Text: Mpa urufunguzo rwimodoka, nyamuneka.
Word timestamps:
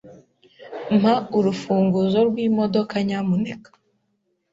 Mpa 0.99 1.15
urufunguzo 1.37 2.17
rwimodoka, 2.29 2.95
nyamuneka. 3.07 3.69